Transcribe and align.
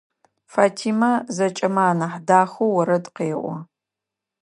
Фатима 0.51 1.11
зэкӏэмэ 1.35 1.83
анахь 1.91 2.19
дахэу 2.27 2.75
орэд 2.81 3.05
къеӏо. 3.15 3.55